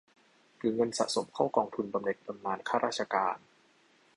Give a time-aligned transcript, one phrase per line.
[0.57, 3.37] หรือเงินสะสมเข้ากองทุนบำเหน็จบำนาญข้าราชการ